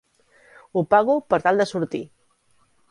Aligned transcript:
Ho 0.71 0.83
pago 0.95 1.19
per 1.33 1.41
tal 1.45 1.63
de 1.65 1.69
sortir! 1.77 2.05